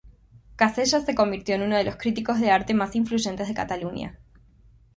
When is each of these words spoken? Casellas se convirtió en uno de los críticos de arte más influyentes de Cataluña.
Casellas 0.55 1.05
se 1.05 1.13
convirtió 1.13 1.53
en 1.53 1.61
uno 1.61 1.77
de 1.77 1.83
los 1.83 1.95
críticos 1.97 2.39
de 2.39 2.49
arte 2.49 2.73
más 2.73 2.95
influyentes 2.95 3.47
de 3.47 3.53
Cataluña. 3.53 4.19